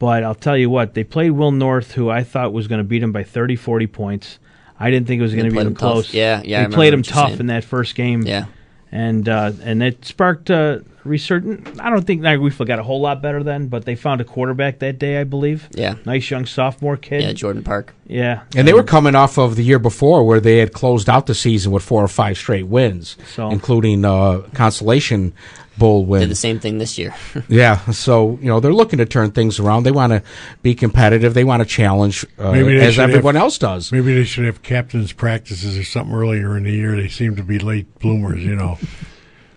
[0.00, 2.84] But I'll tell you what, they played Will North, who I thought was going to
[2.84, 4.38] beat him by 30, 40 points.
[4.80, 5.92] I didn't think it was going to be even them tough.
[5.92, 6.14] close.
[6.14, 7.40] Yeah, yeah, I They played remember them what you're tough saying.
[7.40, 8.22] in that first game.
[8.22, 8.46] Yeah.
[8.90, 11.78] and uh, and it sparked uh, resurgent.
[11.80, 14.78] I don't think Niagara got a whole lot better then, but they found a quarterback
[14.78, 15.68] that day, I believe.
[15.72, 15.96] Yeah.
[16.06, 17.22] nice young sophomore kid.
[17.22, 17.94] Yeah, Jordan Park.
[18.06, 21.26] Yeah, And they were coming off of the year before where they had closed out
[21.26, 25.32] the season with four or five straight wins, So- including uh, consolation
[25.80, 26.20] bowl win.
[26.20, 27.12] Did the same thing this year.
[27.48, 29.82] Yeah, so you know they're looking to turn things around.
[29.82, 30.22] They want to
[30.62, 31.34] be competitive.
[31.34, 33.90] They want to challenge uh, Maybe as everyone have- else does.
[33.90, 36.94] Maybe they should have captains practices or something earlier in the year.
[36.94, 38.78] They seem to be late bloomers, you know.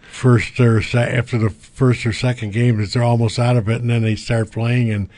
[0.02, 3.90] First or se- after the first or second game, they're almost out of it, and
[3.90, 5.10] then they start playing and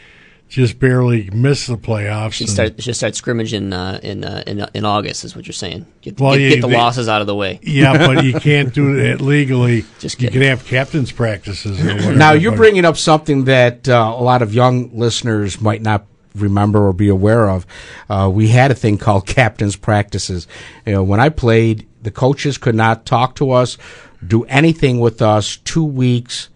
[0.47, 2.33] just barely miss the playoffs.
[2.33, 5.53] should and- start should start scrimmaging uh, in, uh, in in August is what you're
[5.53, 5.85] saying.
[6.01, 7.59] Get, Well, get, yeah, get the they- losses out of the way.
[7.63, 9.85] yeah, but you can't do it legally.
[9.99, 11.79] Just you can have captains practices.
[11.81, 15.81] Or whatever, Now you're bringing up something that uh, a lot of young listeners might
[15.81, 16.05] not
[16.35, 17.65] remember or be aware of.
[18.09, 20.47] Uh, we had a thing called captains practices.
[20.85, 23.77] You know, when I played, the coaches could not talk to us,
[24.25, 26.49] do anything with us two weeks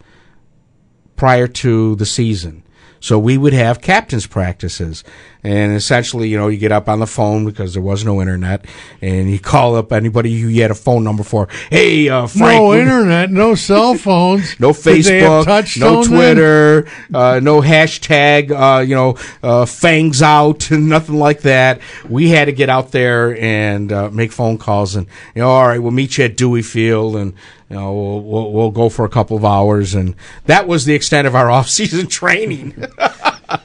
[1.16, 2.64] prior to the season.
[3.00, 5.04] So we would have captains practices.
[5.42, 8.66] And essentially, you know, you get up on the phone because there was no internet
[9.02, 11.48] and you call up anybody who you had a phone number for.
[11.70, 12.62] Hey, uh, Frank.
[12.62, 19.18] no internet, no cell phones, no Facebook, no Twitter, uh, no hashtag, uh, you know,
[19.42, 21.80] uh, fangs out, nothing like that.
[22.10, 25.68] We had to get out there and uh, make phone calls, and you know, all
[25.68, 27.34] right, we'll meet you at Dewey Field, and
[27.70, 30.96] you know, we'll, we'll, we'll go for a couple of hours, and that was the
[30.96, 32.74] extent of our off-season training.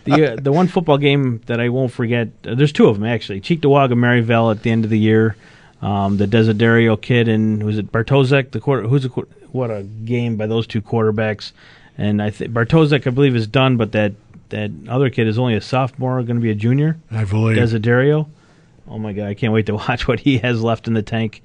[0.05, 2.29] The uh, the one football game that I won't forget.
[2.47, 3.41] Uh, there's two of them actually.
[3.41, 5.37] Cheektowaga, Maryvale at the end of the year.
[5.83, 8.53] Um, the Desiderio kid and was it Bartozek?
[8.53, 8.89] The quarter.
[8.89, 11.53] Who's the quar- what a game by those two quarterbacks.
[11.97, 14.13] And I think Bartozek, I believe, is done, but that
[14.49, 16.97] that other kid is only a sophomore, going to be a junior.
[17.11, 17.57] I believe.
[17.57, 18.29] Desiderio.
[18.89, 21.43] Oh my god, I can't wait to watch what he has left in the tank.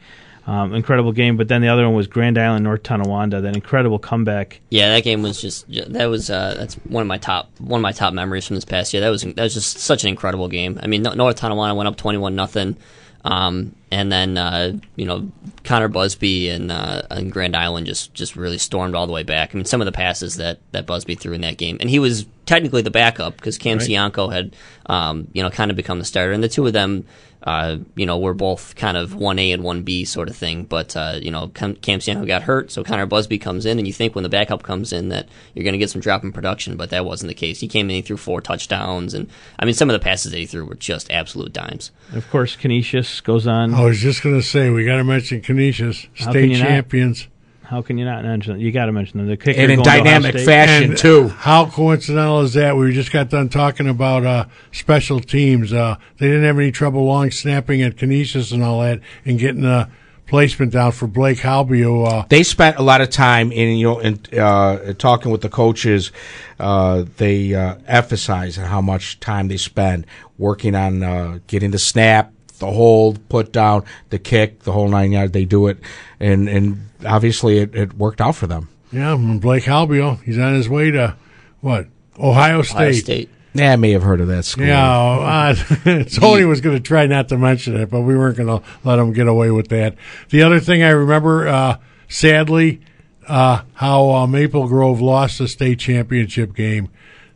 [0.50, 3.40] Um, incredible game, but then the other one was Grand Island North Tonawanda.
[3.40, 4.62] That incredible comeback.
[4.72, 7.84] Yeah, that game was just that was uh, that's one of my top one of
[7.84, 9.02] my top memories from this past year.
[9.02, 10.80] That was that was just such an incredible game.
[10.82, 12.78] I mean, North Tonawanda went up twenty one nothing,
[13.24, 15.32] um, and then uh, you know
[15.66, 19.54] Connor Busby and, uh, and Grand Island just just really stormed all the way back.
[19.54, 22.00] I mean, some of the passes that that Busby threw in that game, and he
[22.00, 24.56] was technically the backup because Cam Cianco had
[24.88, 27.06] um, you know kind of become the starter, and the two of them.
[27.42, 30.66] Uh, you know, were both kind of one A and one B sort of thing,
[30.66, 33.88] but uh, you know, Cam Cam Cianco got hurt, so Connor Busby comes in, and
[33.88, 36.34] you think when the backup comes in that you're going to get some drop in
[36.34, 37.62] production, but that wasn't the case.
[37.62, 40.38] He came in, he threw four touchdowns, and I mean, some of the passes that
[40.38, 41.92] he threw were just absolute dimes.
[42.12, 43.74] Of course, Canisius goes on.
[43.74, 47.22] I was just going to say we got to mention Canisius, How state champions.
[47.22, 47.39] not?
[47.70, 47.80] Champions.
[47.80, 48.60] How can you not mention it?
[48.60, 49.28] You got to mention them.
[49.28, 51.30] The kicker and in going to dynamic fashion And too.
[51.30, 52.76] How coincidental is that?
[52.76, 55.74] We just got done talking about uh, special teams.
[55.74, 59.66] Uh, they didn't have any trouble long snapping at Canisius and all that, and getting
[59.66, 59.90] a
[60.28, 61.84] placement down for Blake Haubeil.
[61.84, 65.42] Who, uh, they spent a lot of time in you know in uh, talking with
[65.42, 66.12] the coaches.
[66.60, 70.06] Uh, they uh, emphasize how much time they spend
[70.38, 75.12] working on uh, getting the snap, the hold, put down, the kick, the whole nine
[75.12, 75.32] yards.
[75.32, 75.78] They do it,
[76.20, 78.70] and and obviously it, it worked out for them.
[78.92, 80.02] yeah, and Blake Haubeil.
[80.04, 81.16] oh, He's on his way to
[81.62, 81.88] what?
[82.18, 82.76] Ohio State.
[82.76, 83.30] Ohio State.
[83.54, 84.68] Yeah, I may have heard of that school.
[84.68, 88.48] Yeah, uh, Tony was going to try not to mention it, but we weren't going
[88.62, 89.96] to let him get away with that.
[90.30, 92.80] The other thing I remember, uh, sadly,
[93.28, 96.90] uh, how uh, Maple Grove lost the state championship game.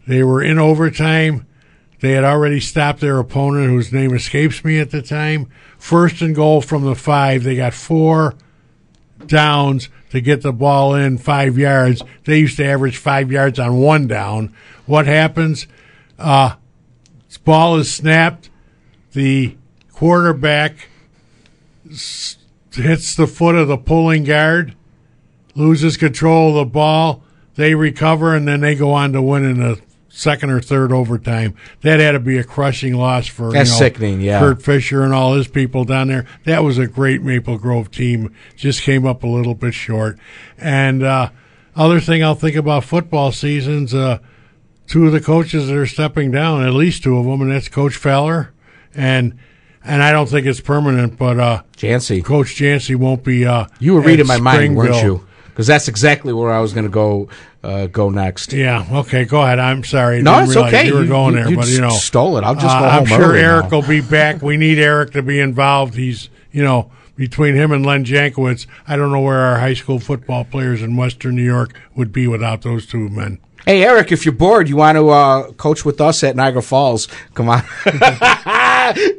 [0.07, 1.47] They were in overtime.
[2.03, 5.47] They had already stopped their opponent, whose name escapes me at the time.
[5.77, 7.43] First and goal from the five.
[7.43, 8.35] They got four
[9.25, 12.03] downs to get the ball in five yards.
[12.25, 14.53] They used to average five yards on one down.
[14.85, 15.65] What happens?
[16.19, 16.55] Uh,
[17.45, 18.49] ball is snapped.
[19.13, 19.55] The
[19.93, 20.89] quarterback
[21.89, 22.35] s-
[22.73, 24.75] hits the foot of the pulling guard,
[25.55, 27.23] loses control of the ball.
[27.55, 29.79] They recover, and then they go on to win in the
[30.15, 31.55] second or third overtime.
[31.81, 34.39] That had to be a crushing loss for That's you know, sickening, yeah.
[34.39, 36.25] Kurt Fisher and all his people down there.
[36.45, 38.33] That was a great Maple Grove team.
[38.55, 40.19] Just came up a little bit short.
[40.57, 41.29] And uh,
[41.75, 44.19] other thing I'll think about football seasons, uh,
[44.87, 47.67] two of the coaches that are stepping down, at least two of them, and that's
[47.67, 48.53] Coach Feller
[48.95, 49.37] and
[49.85, 53.45] and I don't think it's permanent, but uh, Jancy, Coach Jancy won't be.
[53.45, 55.27] Uh, you were reading my mind, weren't you?
[55.53, 57.29] Because that's exactly where I was going to go
[57.63, 58.53] uh, go next.
[58.53, 58.85] Yeah.
[58.91, 59.23] Okay.
[59.25, 59.59] Go ahead.
[59.59, 60.21] I'm sorry.
[60.23, 60.87] No, didn't it's okay.
[60.87, 62.43] You were going you- there, you but you know, stole it.
[62.43, 63.77] I'll just go uh, I'm home sure early Eric now.
[63.79, 64.41] will be back.
[64.41, 65.93] We need Eric to be involved.
[65.93, 69.99] He's, you know, between him and Len Jankowitz, I don't know where our high school
[69.99, 73.37] football players in Western New York would be without those two men.
[73.65, 77.07] Hey, Eric, if you're bored, you want to uh, coach with us at Niagara Falls?
[77.33, 77.61] Come on.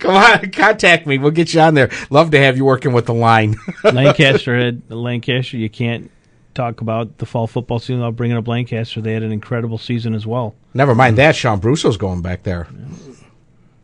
[0.00, 1.16] Come on, contact me.
[1.16, 1.90] We'll get you on there.
[2.10, 3.56] Love to have you working with the line.
[3.84, 5.56] Lancaster had Lancaster.
[5.56, 6.10] You can't
[6.54, 9.00] talk about the fall football season I'll bring bringing up Lancaster.
[9.00, 10.54] They had an incredible season as well.
[10.72, 11.36] Never mind that.
[11.36, 12.68] Sean Brusso's going back there.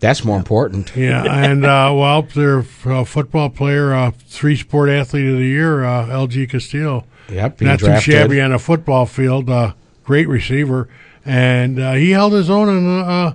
[0.01, 0.97] That's more important.
[0.97, 5.85] Yeah, and uh, well, their uh, football player, uh, three sport athlete of the year,
[5.85, 7.05] uh, LG Castillo.
[7.29, 8.05] Yep, being not drafted.
[8.05, 9.51] too shabby on a football field.
[9.51, 10.89] Uh, great receiver,
[11.25, 13.35] and uh, he held his own on the uh,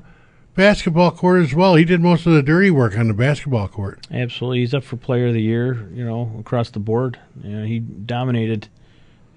[0.56, 1.76] basketball court as well.
[1.76, 4.00] He did most of the dirty work on the basketball court.
[4.12, 5.88] Absolutely, he's up for Player of the Year.
[5.94, 7.20] You know, across the board.
[7.44, 8.70] You know, he dominated.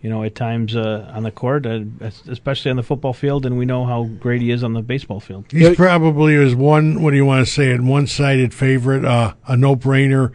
[0.02, 1.80] You know, at times uh, on the court, uh,
[2.28, 5.18] especially on the football field, and we know how great he is on the baseball
[5.18, 5.46] field.
[5.50, 7.02] He's probably his one.
[7.02, 7.74] What do you want to say?
[7.74, 10.32] A one-sided favorite, uh, a no-brainer.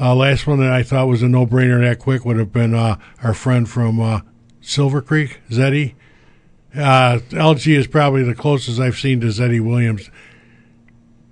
[0.00, 2.96] Uh, last one that I thought was a no-brainer that quick would have been uh,
[3.22, 4.20] our friend from uh,
[4.62, 5.94] Silver Creek, Zeddy.
[6.74, 10.10] LG is probably the closest I've seen to Zeddy Williams.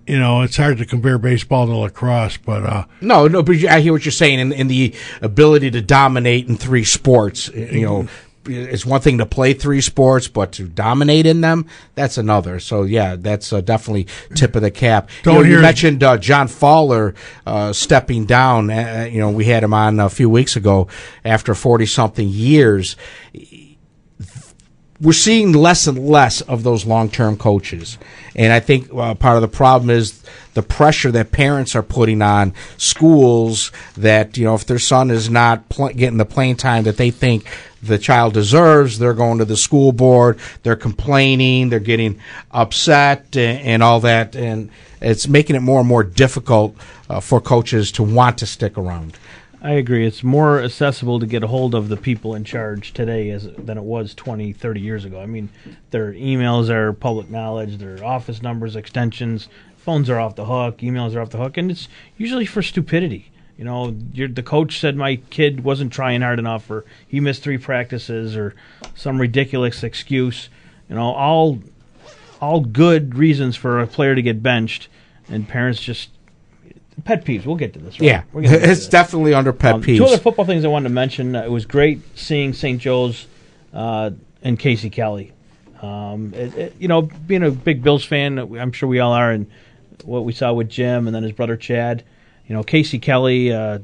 [0.07, 3.81] You know, it's hard to compare baseball to lacrosse, but uh, No, no, but I
[3.81, 7.49] hear what you're saying, and, and the ability to dominate in three sports.
[7.49, 8.09] You know,
[8.47, 12.61] it's one thing to play three sports, but to dominate in them, that's another.
[12.61, 15.09] So yeah, that's uh, definitely tip of the cap.
[15.25, 17.14] You, know, you mentioned uh, John Fowler
[17.47, 18.71] uh, stepping down.
[18.71, 20.88] Uh, you know, we had him on a few weeks ago
[21.25, 22.97] after forty something years
[25.05, 27.99] we're seeing less and less of those long-term coaches.
[28.35, 32.23] And i think uh, part of the problem is the pressure that parents are putting
[32.23, 36.85] on schools that you know if their son is not pl- getting the playing time
[36.85, 37.49] that they think
[37.83, 42.19] the child deserves they're going to the school board they're complaining they're getting
[42.51, 44.35] upset and, and all that.
[44.35, 46.77] And it's making it more and more difficult
[47.11, 49.17] uh, for coaches to want to stick around
[49.64, 50.07] I agree.
[50.07, 53.79] It's more accessible to get a hold of the people in charge today as than
[53.79, 55.18] it was 20, 30 years ago.
[55.18, 55.48] I mean,
[55.90, 59.48] their emails are public knowledge, their office numbers, extensions,
[59.79, 63.33] phones are off the hook, emails are off the hook, and it's usually for stupidity.
[63.57, 67.57] You know, the coach said my kid wasn't trying hard enough, or he missed three
[67.57, 68.55] practices, or
[68.94, 70.50] some ridiculous excuse.
[70.90, 71.61] You know, all
[72.38, 74.88] all good reasons for a player to get benched,
[75.31, 76.11] and parents just
[77.05, 77.45] pet peeves.
[77.47, 78.01] We'll get to this.
[78.01, 78.07] Right?
[78.09, 78.88] yeah We're gonna get to it's this.
[78.88, 81.37] definitely under pet Um, peeves Two other football things I wanted to mention.
[81.37, 82.81] Uh, it was great seeing St.
[82.81, 83.27] Joe's
[83.73, 84.11] uh,
[84.43, 85.33] and Casey Kelly.
[85.83, 89.31] Um, it, it- you know, being a big Bills fan, I'm sure we all are,
[89.31, 89.47] and
[90.05, 92.05] what we saw with Jim and then his brother Chad.
[92.47, 93.79] You know, Casey Kelly uh,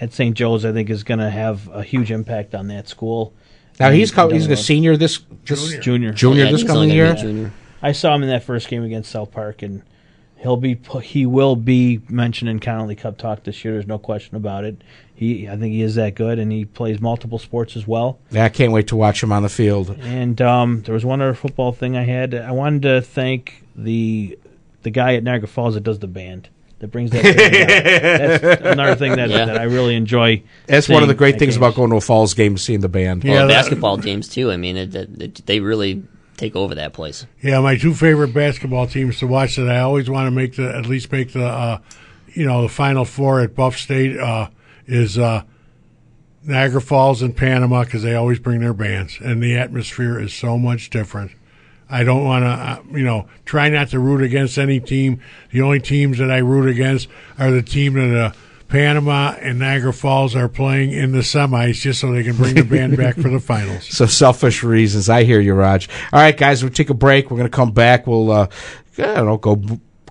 [0.00, 0.34] at St.
[0.36, 3.32] Joe's, I think, is going to have a huge impact on that school.
[3.78, 6.12] now he's co- he's the a senior this, this junior.
[6.12, 7.52] junior Yeah, this think he's only coming year be junior.
[7.82, 9.82] I saw him in that first game against South Park, and
[10.42, 13.74] he'll be he will be mentioned in Connolly Cup talk this year.
[13.74, 14.82] There's no question about it.
[15.14, 18.18] He, I think he is that good, and he plays multiple sports as well.
[18.32, 19.90] Yeah, I can't wait to watch him on the field.
[20.00, 22.34] And um, there was one other football thing I had.
[22.34, 24.36] I wanted to thank the
[24.82, 26.48] the guy at Niagara Falls that does the band.
[26.80, 27.22] That brings that.
[27.22, 28.42] band.
[28.42, 29.44] That's another thing that, Yeah.
[29.44, 30.42] that I really enjoy.
[30.66, 31.56] That's one of the great things games.
[31.58, 33.22] about going to a Falls game, seeing the band.
[33.22, 34.50] Yeah, Well, that- basketball games too.
[34.50, 36.02] I mean, it, it, it- they really
[36.36, 37.26] take over that place.
[37.42, 40.74] Yeah, my two favorite basketball teams to watch that I always want to make the
[40.74, 41.78] at least make the uh,
[42.28, 44.48] you know the final four at Buff State uh,
[44.86, 45.42] is uh,
[46.44, 50.58] Niagara Falls and Panama because they always bring their bands and the atmosphere is so
[50.58, 51.32] much different.
[51.88, 55.20] I don't want to, uh, you know, try not to root against any team.
[55.50, 57.06] The only teams that I root against
[57.38, 58.32] are the team that uh,
[58.72, 62.62] Panama and Niagara Falls are playing in the semis, just so they can bring the
[62.62, 63.86] band back for the finals.
[63.94, 65.10] So selfish reasons.
[65.10, 65.90] I hear you, Raj.
[66.10, 67.30] All right, guys, we'll take a break.
[67.30, 68.06] We're going to come back.
[68.06, 68.48] We'll, uh,
[68.96, 69.62] I don't know, go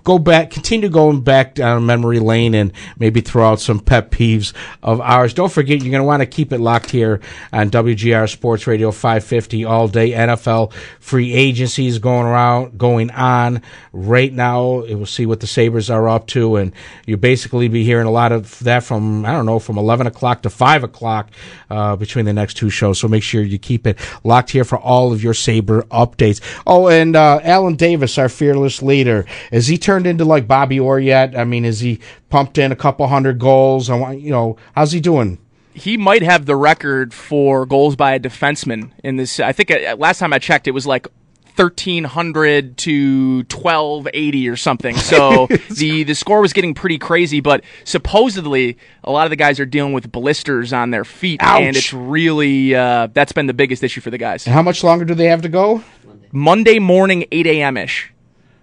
[0.04, 4.52] go back, continue going back down memory lane, and maybe throw out some pet peeves
[4.82, 5.34] of ours.
[5.34, 7.20] Don't forget, you're going to want to keep it locked here
[7.52, 10.12] on WGR Sports Radio 550 all day.
[10.12, 13.62] NFL free agencies going around, going on
[13.92, 14.82] right now.
[14.82, 16.72] We'll see what the Sabres are up to, and
[17.06, 20.42] you'll basically be hearing a lot of that from I don't know from 11 o'clock
[20.42, 21.30] to 5 o'clock
[21.70, 22.98] uh, between the next two shows.
[22.98, 26.40] So make sure you keep it locked here for all of your Sabre updates.
[26.66, 30.98] Oh, and uh, Alan Davis, our fearless leader, is he turned into like Bobby Orr
[30.98, 31.36] yet?
[31.36, 32.00] I mean, is he
[32.30, 33.90] pumped in a couple hundred goals?
[33.90, 35.38] I want you know, how's he doing?
[35.74, 39.40] he might have the record for goals by a defenseman in this.
[39.40, 41.06] I think uh, last time I checked, it was like.
[41.54, 44.96] 1300 to 1280 or something.
[44.96, 49.60] So the the score was getting pretty crazy, but supposedly a lot of the guys
[49.60, 51.60] are dealing with blisters on their feet Ouch.
[51.60, 54.46] and it's really uh, that's been the biggest issue for the guys.
[54.46, 55.84] And how much longer do they have to go?
[56.32, 57.76] Monday morning 8 a.m.
[57.76, 58.10] ish.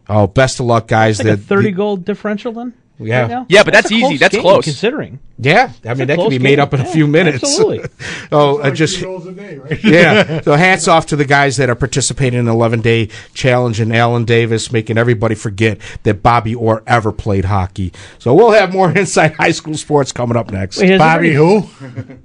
[0.09, 1.19] Oh, best of luck, guys.
[1.19, 2.73] It's like a The- 30 goal differential then?
[3.01, 3.33] Yeah.
[3.33, 3.45] Right?
[3.47, 4.17] Yeah, but that's a easy.
[4.17, 4.65] That's game, close.
[4.65, 5.19] Considering.
[5.37, 6.59] Yeah, I mean that can close be made game.
[6.59, 7.35] up in a few minutes.
[7.43, 7.87] absolutely.
[8.33, 9.81] oh, uh, Like just three goals a day, right?
[9.85, 10.41] yeah.
[10.41, 13.95] So hats off to the guys that are participating in the 11 day challenge and
[13.95, 17.93] Alan Davis making everybody forget that Bobby Orr ever played hockey.
[18.17, 20.77] So we'll have more inside high school sports coming up next.
[20.81, 22.19] Wait, Bobby everybody- who?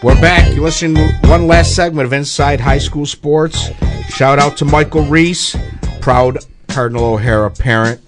[0.00, 0.54] We're back.
[0.54, 3.70] You listen to one last segment of Inside High School Sports.
[4.08, 5.56] Shout out to Michael Reese,
[6.00, 6.38] proud
[6.68, 8.00] Cardinal O'Hara parent.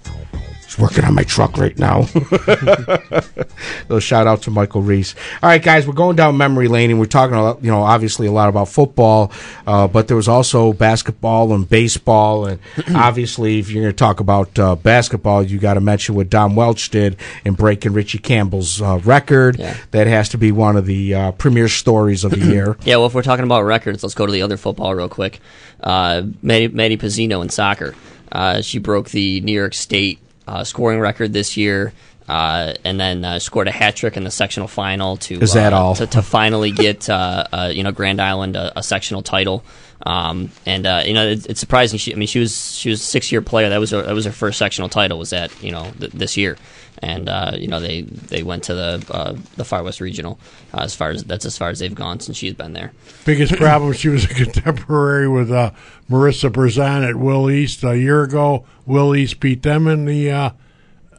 [0.81, 2.03] Working on my truck right now.
[3.89, 5.15] so shout out to Michael Reese.
[5.43, 7.83] All right, guys, we're going down memory lane, and we're talking, a lot, you know,
[7.83, 9.31] obviously a lot about football,
[9.67, 12.61] uh, but there was also basketball and baseball, and
[12.95, 16.55] obviously, if you're going to talk about uh, basketball, you got to mention what Don
[16.55, 19.59] Welch did in breaking Richie Campbell's uh, record.
[19.59, 19.77] Yeah.
[19.91, 22.77] That has to be one of the uh, premier stories of the year.
[22.85, 25.41] Yeah, well, if we're talking about records, let's go to the other football real quick.
[25.83, 27.95] Uh, Maddie, Maddie Pizzino in soccer.
[28.33, 30.19] Uh, she broke the New York State
[30.51, 31.93] uh, scoring record this year.
[32.29, 35.73] Uh, and then uh, scored a hat trick in the sectional final to Is that
[35.73, 35.95] uh, all?
[35.97, 39.65] to, to finally get uh, uh, you know Grand Island a, a sectional title.
[40.07, 41.99] Um, and uh, you know it, it's surprising.
[41.99, 43.69] She, I mean, she was she was a six year player.
[43.71, 45.19] That was her, that was her first sectional title.
[45.19, 46.57] Was that you know th- this year?
[47.03, 50.39] And uh, you know they they went to the uh, the Far West Regional
[50.75, 52.93] uh, as far as that's as far as they've gone since she's been there.
[53.25, 55.71] Biggest problem, she was a contemporary with uh,
[56.11, 58.67] Marissa Berzan at Will East a year ago.
[58.85, 60.51] Will East beat them in the uh,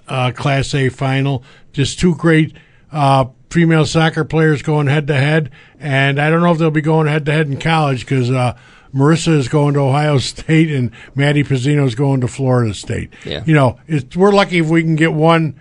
[0.07, 1.43] uh, Class A final.
[1.73, 2.55] Just two great
[2.91, 6.82] uh, female soccer players going head to head, and I don't know if they'll be
[6.82, 8.57] going head to head in college because uh,
[8.93, 13.11] Marissa is going to Ohio State and Maddie Pizzino is going to Florida State.
[13.25, 13.43] Yeah.
[13.45, 15.59] You know, it's, we're lucky if we can get one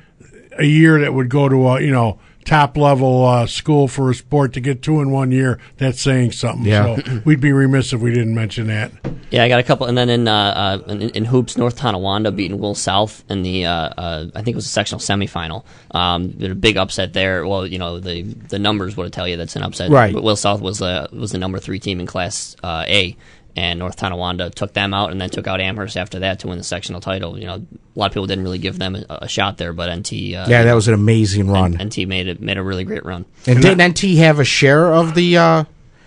[0.61, 4.15] a year that would go to a you know top level uh, school for a
[4.15, 5.59] sport to get two in one year.
[5.77, 6.67] That's saying something.
[6.67, 6.97] Yeah.
[6.97, 8.93] So we'd be remiss if we didn't mention that.
[9.31, 12.33] Yeah, I got a couple, and then in uh, uh, in, in hoops, North Tonawanda
[12.33, 15.65] beating Will South in the uh, uh, I think it was a sectional semifinal.
[15.93, 17.47] Um, a big upset there.
[17.47, 19.91] Well, you know the the numbers would tell you that's an upset.
[19.91, 20.13] Right.
[20.13, 23.17] But Will South was the was the number three team in Class uh, A,
[23.57, 26.59] and North Tonawanda took them out, and then took out Amherst after that to win
[26.59, 27.39] the sectional title.
[27.39, 29.95] You know, a lot of people didn't really give them a, a shot there, but
[29.95, 31.73] NT uh, Yeah, that was an amazing run.
[31.73, 33.25] NT made it made a really great run.
[33.47, 35.37] And didn't NT have a share of the?
[35.37, 35.65] Uh,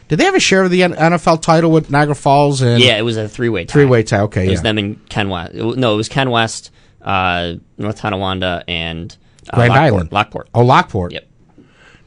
[0.08, 3.02] did they have a share of the NFL title with Niagara Falls and Yeah, it
[3.04, 4.20] was a three way three way tie?
[4.22, 4.64] Okay, It was yeah.
[4.64, 5.54] them and Ken West.
[5.54, 6.72] No, it was Ken West,
[7.02, 9.16] uh, North Tonawanda, and
[9.50, 9.86] uh, Grand Lockport.
[9.86, 10.50] Island, Lockport.
[10.54, 11.14] Oh, Lockport.
[11.14, 11.28] Yep.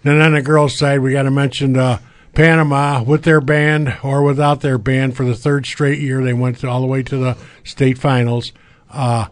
[0.05, 1.99] Then on the girls' side, we got to mention uh,
[2.37, 6.22] Panama with their band or without their band for the third straight year.
[6.22, 7.34] They went to, all the way to the
[7.64, 8.53] state finals.
[8.91, 9.28] Uh,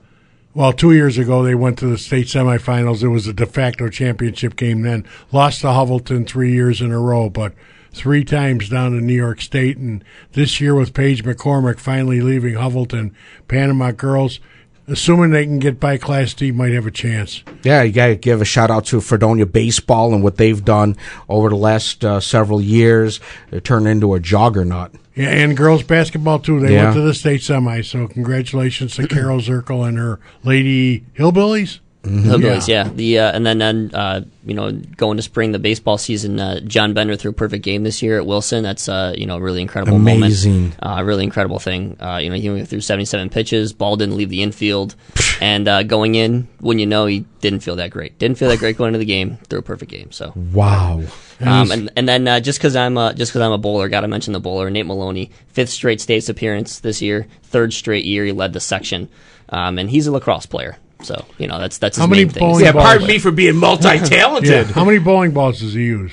[0.55, 3.03] well, two years ago they went to the state semifinals.
[3.03, 4.81] It was a de facto championship game.
[4.81, 7.53] Then lost to Hubbleton three years in a row, but
[7.93, 9.77] three times down in New York State.
[9.77, 10.03] And
[10.33, 13.15] this year with Paige McCormick finally leaving Hubbleton,
[13.49, 14.41] Panama girls,
[14.89, 17.43] assuming they can get by Class D, might have a chance.
[17.63, 20.97] Yeah, you got to give a shout out to Fredonia baseball and what they've done
[21.29, 23.21] over the last uh, several years.
[23.51, 24.93] They turned into a juggernaut.
[25.15, 26.59] Yeah, and girls basketball too.
[26.61, 26.85] They Yeah.
[26.85, 27.83] went to the state semi.
[27.83, 31.79] So congratulations to Carol Zirkel and her lady hillbillies.
[32.05, 32.89] Hillbillies, yeah.
[32.89, 36.39] The uh, and then then uh, you know going to spring the baseball season.
[36.39, 38.63] Uh, John Bender threw a perfect game this year at Wilson.
[38.63, 40.53] That's uh, you know a really incredible Amazing.
[40.53, 40.77] moment.
[40.83, 41.97] Uh, really incredible thing.
[42.01, 43.73] Uh, you know he only threw seventy seven pitches.
[43.73, 44.97] Ball didn't leave the infield,
[45.41, 48.19] and uh, going in, when you know he didn't feel that great.
[48.19, 49.39] Didn't feel that great going into the game.
[49.49, 50.13] Threw a perfect game.
[50.13, 51.03] So Wow.
[51.41, 54.03] Um, and and then uh, just because I'm a, just because I'm a bowler, got
[54.03, 58.25] to mention the bowler Nate Maloney, fifth straight states appearance this year, third straight year
[58.25, 59.09] he led the section,
[59.49, 60.77] um, and he's a lacrosse player.
[61.05, 62.41] So you know that's that's his How many main thing.
[62.41, 62.85] bowling Yeah, balls?
[62.85, 64.51] pardon me for being multi-talented.
[64.51, 64.65] Yeah.
[64.65, 66.13] How many bowling balls does he use?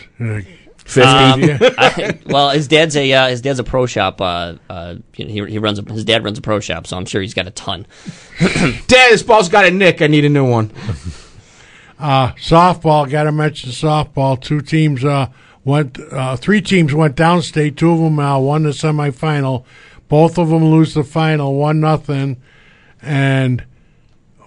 [0.78, 1.02] Fifty.
[1.02, 1.42] Um,
[1.78, 4.20] I, well, his dad's a uh, his dad's a pro shop.
[4.20, 6.98] Uh, uh, you know, he he runs a, his dad runs a pro shop, so
[6.98, 7.86] I'm sure he's got a ton.
[8.40, 10.02] Dad, this ball's got a nick.
[10.02, 10.72] I need a new one.
[12.00, 13.10] uh, softball.
[13.10, 14.42] Got to mention softball.
[14.42, 15.28] Two teams uh,
[15.64, 15.98] went.
[16.12, 17.78] Uh, three teams went downstate.
[17.78, 19.64] Two of them uh, won the semifinal.
[20.10, 22.42] Both of them lose the final, one nothing.
[23.02, 23.64] And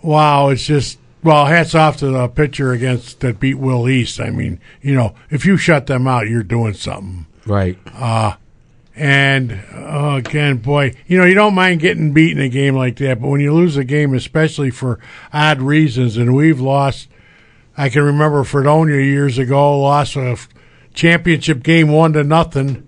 [0.05, 4.21] wow, it's just well, hats off to the pitcher against that beat Will East.
[4.21, 7.27] I mean, you know, if you shut them out, you're doing something.
[7.47, 7.79] Right.
[8.95, 12.97] And uh, again, boy, you know, you don't mind getting beat in a game like
[12.97, 15.01] that, but when you lose a game, especially for
[15.33, 17.09] odd reasons, and we've lost,
[17.77, 20.39] I can remember Fredonia years ago lost a
[20.93, 22.87] championship game one to nothing.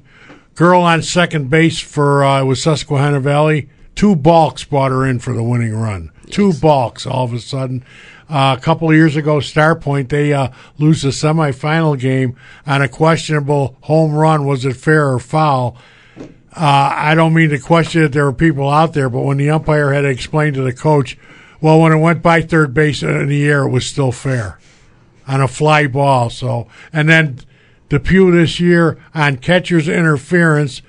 [0.54, 3.68] Girl on second base for uh, was Susquehanna Valley.
[3.96, 6.12] Two balks brought her in for the winning run.
[6.30, 7.84] Two balks all of a sudden.
[8.28, 12.36] Uh, a couple of years ago, Starpoint, they uh, lose the semifinal game
[12.66, 14.46] on a questionable home run.
[14.46, 15.76] Was it fair or foul?
[16.18, 19.50] Uh, I don't mean to question that there were people out there, but when the
[19.50, 21.16] umpire had to explain to the coach,
[21.60, 24.58] well, when it went by third base in the air, it was still fair
[25.26, 26.30] on a fly ball.
[26.30, 27.40] So, and then
[27.88, 30.82] Depew this year on catcher's interference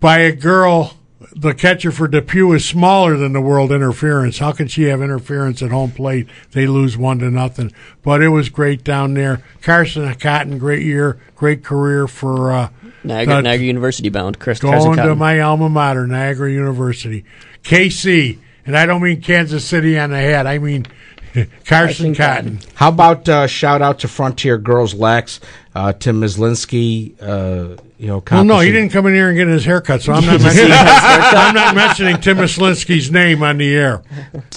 [0.00, 0.96] by a girl
[1.34, 4.38] the catcher for Depew is smaller than the world interference.
[4.38, 6.26] How can she have interference at home plate?
[6.52, 7.72] They lose one to nothing.
[8.02, 9.42] But it was great down there.
[9.62, 12.68] Carson Cotton, great year, great career for uh,
[13.04, 14.38] Niagara, the- Niagara University bound.
[14.38, 17.24] Chris going to my alma mater, Niagara University.
[17.62, 20.46] KC, and I don't mean Kansas City on the head.
[20.46, 20.86] I mean
[21.64, 22.60] Carson Cotton.
[22.74, 25.40] How about uh, shout out to Frontier Girls Lax,
[25.74, 29.46] uh, Tim Mislinski, uh, you know, Well, no, he didn't come in here and get
[29.46, 34.02] his haircut, so I'm not mentioning, I'm not mentioning Tim Mislinski's name on the air.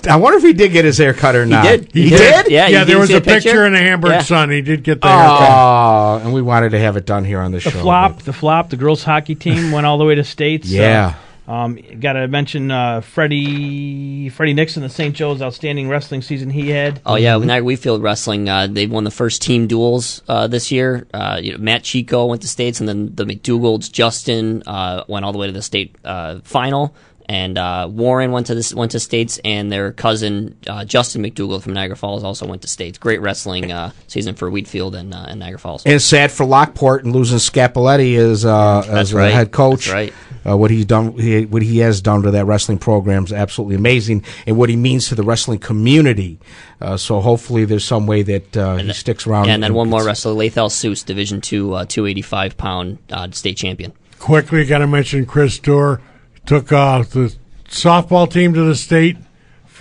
[0.10, 1.64] I wonder if he did get his hair cut or not.
[1.66, 1.92] He did.
[1.94, 2.46] He, He did?
[2.46, 2.52] did?
[2.52, 2.84] Yeah, yeah.
[2.84, 3.50] There was a a picture?
[3.50, 4.22] picture in the Hamburg Yeah.
[4.24, 4.50] Sun.
[4.50, 5.48] He did get the haircut.
[5.50, 7.70] Oh, and we wanted to have it done here on the, The show.
[7.70, 10.68] The flop, but- the flop, the girls hockey team went all the way to states.
[10.68, 11.14] Yeah.
[11.16, 15.16] Uh, um, got to mention uh, Freddie Freddie Nixon, the St.
[15.16, 17.02] Joe's outstanding wrestling season he had.
[17.06, 18.50] Oh yeah, Niagara Wheatfield Wrestling.
[18.50, 21.08] Uh, they won the first team duels uh, this year.
[21.14, 25.26] Uh, you know, Matt Chico went to states, and then the McDougalds, Justin, uh, went
[25.26, 26.96] all the way to the state uh, final.
[27.28, 31.62] And uh, Warren went to this went to states, and their cousin uh, Justin McDougal
[31.62, 33.00] from Niagara Falls also went to states.
[33.00, 35.84] Great wrestling uh, season for Wheatfield and, uh, and Niagara Falls.
[35.86, 39.34] And sad for Lockport and losing Scapoletti as uh, as That's right.
[39.34, 39.88] head coach.
[39.88, 40.14] That's right.
[40.48, 43.76] Uh, what he's done, he, what he has done to that wrestling program is absolutely
[43.76, 46.38] amazing, and what he means to the wrestling community.
[46.80, 49.48] Uh, so hopefully, there's some way that uh, he sticks around.
[49.48, 53.00] Yeah, and then one more wrestler, Lathel Seuss, Division Two, uh, two eighty five pound
[53.10, 53.94] uh, state champion.
[54.20, 56.00] Quickly, got to mention Chris Dorr
[56.46, 57.36] took uh, the
[57.68, 59.18] softball team to the state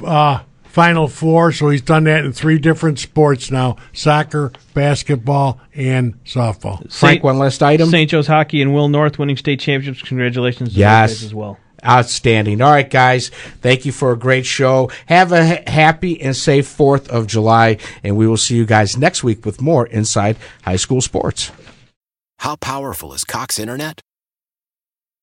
[0.05, 1.53] uh, final four.
[1.53, 6.91] So he's done that in three different sports now: soccer, basketball, and softball.
[6.93, 7.89] Frank, one last item.
[7.91, 8.11] St.
[8.11, 10.07] Joe's hockey and Will North winning state championships.
[10.09, 11.11] Congratulations to Yes.
[11.11, 11.59] guys as well.
[11.87, 12.63] Outstanding.
[12.63, 13.29] All right, guys.
[13.61, 14.91] Thank you for a great show.
[15.05, 19.23] Have a happy and safe 4th of July, and we will see you guys next
[19.23, 21.51] week with more Inside High School Sports.
[22.39, 24.01] How powerful is Cox Internet?